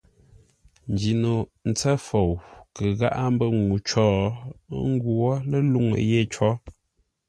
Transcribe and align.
Njino 0.91 1.33
ntsə́ 1.69 1.95
fou 2.05 2.31
kə 2.75 2.83
gháʼa 2.99 3.23
mbə́ 3.33 3.49
ŋuu 3.59 3.79
cǒ, 3.87 4.05
ə́ 4.77 4.81
ngwǒ 4.93 5.15
ləluŋú 5.49 5.95
yé 6.09 6.19
có. 6.33 6.49